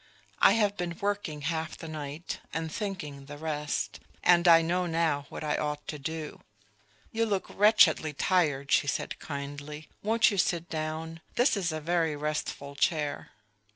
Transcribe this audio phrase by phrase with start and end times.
[0.39, 5.27] I have been working half the night, and thinking the rest; and I know now
[5.29, 6.41] what I ought to do."
[7.11, 9.89] "You look wretchedly tired," she said kindly.
[10.01, 11.21] "Won't you sit down?
[11.35, 13.29] this is a very restful chair.